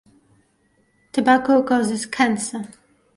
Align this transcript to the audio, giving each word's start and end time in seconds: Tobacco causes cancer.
Tobacco 1.11 1.61
causes 1.63 2.07
cancer. 2.07 2.67